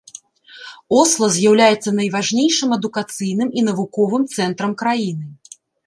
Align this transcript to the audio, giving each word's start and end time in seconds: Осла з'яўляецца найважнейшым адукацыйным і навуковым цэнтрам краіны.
Осла 1.01 1.27
з'яўляецца 1.35 1.89
найважнейшым 2.01 2.69
адукацыйным 2.81 3.49
і 3.61 3.69
навуковым 3.71 4.29
цэнтрам 4.37 4.71
краіны. 4.85 5.25